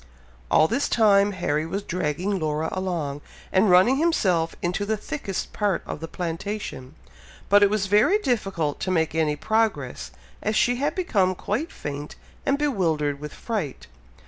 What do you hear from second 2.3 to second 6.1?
Laura along, and running himself into the thickest part of the